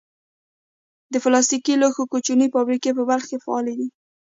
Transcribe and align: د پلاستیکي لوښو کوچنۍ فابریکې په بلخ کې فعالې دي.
د 1.13 1.15
پلاستیکي 1.23 1.73
لوښو 1.81 2.03
کوچنۍ 2.11 2.47
فابریکې 2.55 2.91
په 2.97 3.03
بلخ 3.09 3.25
کې 3.29 3.37
فعالې 3.45 3.73
دي. 3.79 3.87